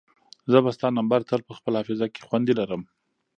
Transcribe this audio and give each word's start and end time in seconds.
زه 0.51 0.57
به 0.63 0.71
ستا 0.77 0.87
نمبر 0.97 1.19
تل 1.29 1.41
په 1.47 1.53
خپل 1.57 1.73
حافظه 1.79 2.07
کې 2.13 2.25
خوندي 2.27 2.53
لرم. 2.59 2.81